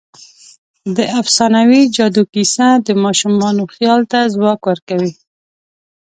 د 0.97 0.97
افسانوي 1.21 1.81
جادو 1.95 2.23
کیسه 2.33 2.67
د 2.85 2.89
ماشومانو 3.03 3.63
خیال 3.73 4.01
ته 4.11 4.19
ځواک 4.33 4.61
ورکوي. 4.69 5.13